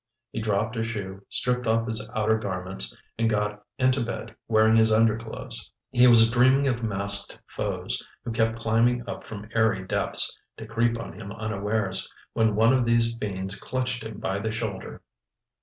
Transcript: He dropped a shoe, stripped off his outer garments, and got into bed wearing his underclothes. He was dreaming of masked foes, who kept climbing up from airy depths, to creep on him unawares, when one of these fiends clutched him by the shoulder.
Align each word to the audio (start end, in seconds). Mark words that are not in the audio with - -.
He 0.31 0.41
dropped 0.41 0.75
a 0.77 0.81
shoe, 0.83 1.21
stripped 1.29 1.67
off 1.67 1.87
his 1.87 2.09
outer 2.15 2.39
garments, 2.39 2.97
and 3.19 3.29
got 3.29 3.63
into 3.77 4.01
bed 4.03 4.35
wearing 4.47 4.75
his 4.75 4.91
underclothes. 4.91 5.69
He 5.91 6.07
was 6.07 6.31
dreaming 6.31 6.67
of 6.67 6.81
masked 6.81 7.37
foes, 7.45 8.03
who 8.23 8.31
kept 8.31 8.59
climbing 8.59 9.07
up 9.07 9.23
from 9.23 9.47
airy 9.53 9.85
depths, 9.85 10.35
to 10.57 10.65
creep 10.65 10.99
on 10.99 11.13
him 11.13 11.31
unawares, 11.31 12.09
when 12.33 12.55
one 12.55 12.73
of 12.73 12.83
these 12.83 13.13
fiends 13.19 13.59
clutched 13.59 14.03
him 14.03 14.17
by 14.19 14.39
the 14.39 14.51
shoulder. 14.51 15.03